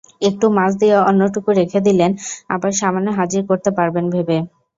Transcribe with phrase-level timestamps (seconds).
[0.21, 2.11] একটু মাছ দিয়ে অন্যটুকু রেখে দিলেন
[2.49, 4.37] আবার সামনে হাজির করতে পারবেন ভেবে।